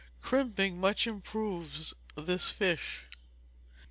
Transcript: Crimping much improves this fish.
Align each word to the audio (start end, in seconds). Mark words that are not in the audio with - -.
Crimping 0.19 0.79
much 0.79 1.05
improves 1.05 1.93
this 2.17 2.49
fish. 2.49 3.03